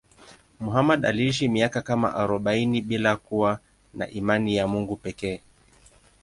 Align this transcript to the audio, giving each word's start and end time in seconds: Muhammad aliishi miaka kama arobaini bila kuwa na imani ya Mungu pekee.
Muhammad 0.59 1.05
aliishi 1.05 1.47
miaka 1.49 1.81
kama 1.81 2.15
arobaini 2.15 2.81
bila 2.81 3.15
kuwa 3.15 3.59
na 3.93 4.07
imani 4.09 4.55
ya 4.55 4.67
Mungu 4.67 4.95
pekee. 4.97 5.41